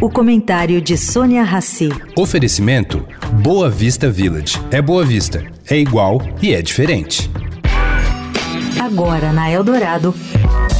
[0.00, 1.88] O comentário de Sônia Rassi.
[2.16, 3.04] Oferecimento
[3.42, 4.56] Boa Vista Village.
[4.70, 7.28] É Boa Vista, é igual e é diferente.
[8.80, 10.14] Agora na Eldorado,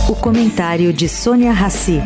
[0.08, 2.00] o comentário de Sônia Rassi.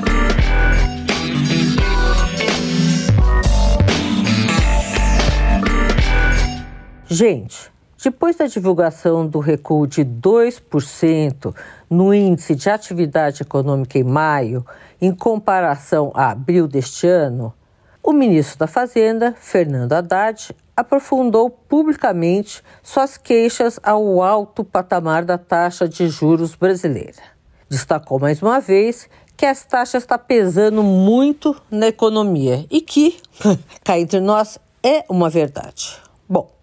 [7.10, 7.70] Gente,
[8.03, 11.55] depois da divulgação do recuo de 2%
[11.89, 14.66] no índice de atividade econômica em maio,
[15.01, 17.55] em comparação a abril deste ano,
[18.02, 25.88] o ministro da Fazenda, Fernando Haddad, aprofundou publicamente suas queixas ao alto patamar da taxa
[25.88, 27.23] de juros brasileira.
[27.69, 33.21] Destacou mais uma vez que as taxas está pesando muito na economia e que,
[33.84, 36.02] cá entre nós, é uma verdade.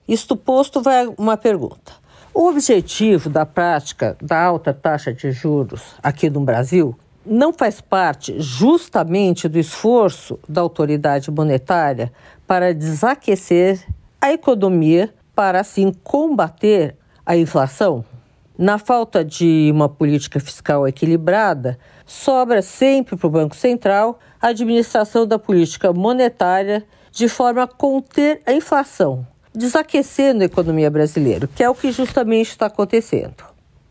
[0.09, 1.93] Isto posto, vai uma pergunta.
[2.33, 8.33] O objetivo da prática da alta taxa de juros aqui no Brasil não faz parte
[8.41, 12.11] justamente do esforço da autoridade monetária
[12.47, 13.85] para desaquecer
[14.19, 18.03] a economia para assim combater a inflação?
[18.57, 25.27] Na falta de uma política fiscal equilibrada, sobra sempre para o Banco Central a administração
[25.27, 31.69] da política monetária de forma a conter a inflação desaquecendo a economia brasileira, que é
[31.69, 33.43] o que justamente está acontecendo.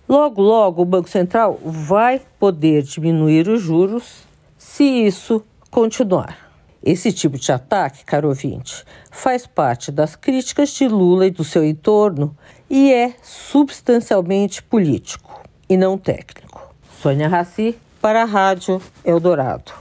[0.08, 4.22] Logo, logo, o Banco Central vai poder diminuir os juros
[4.56, 6.48] se isso continuar.
[6.82, 11.64] Esse tipo de ataque, caro ouvinte, faz parte das críticas de Lula e do seu
[11.64, 12.36] entorno
[12.70, 16.74] e é substancialmente político e não técnico.
[17.02, 19.72] Sônia Raci, para a Rádio Eldorado.